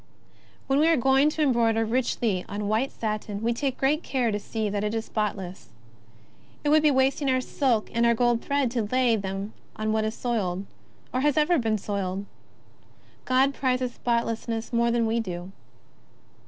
When 0.65 0.79
we 0.79 0.87
are 0.87 0.97
going 0.97 1.29
to 1.29 1.43
embroider 1.43 1.85
richly 1.85 2.43
on 2.49 2.67
white 2.67 2.91
satin, 2.91 3.43
we 3.43 3.53
take 3.53 3.77
care 4.01 4.31
to 4.31 4.39
see 4.39 4.67
that 4.67 4.83
it 4.83 4.95
is 4.95 5.05
spotless. 5.05 5.69
It 6.63 6.69
would 6.69 6.81
be 6.81 6.89
wasting 6.89 7.29
our 7.29 7.39
silk 7.39 7.91
and 7.93 8.03
our 8.03 8.15
gold 8.15 8.41
thread 8.41 8.71
to 8.71 8.81
lay 8.81 9.15
them 9.15 9.53
on 9.75 9.93
what 9.93 10.03
is 10.03 10.15
soiled, 10.15 10.65
or 11.13 11.21
ever 11.23 11.53
has 11.53 11.61
been 11.61 11.77
soiled. 11.77 12.25
God 13.25 13.53
prizes 13.53 13.93
spotlessness 13.93 14.73
more 14.73 14.89
than 14.89 15.05
we 15.05 15.19
do. 15.19 15.51